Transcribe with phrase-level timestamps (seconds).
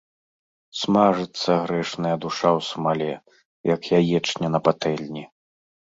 [0.79, 3.11] Смажыцца грэшная душа ў смале,
[3.75, 5.23] як яечня на патэльні.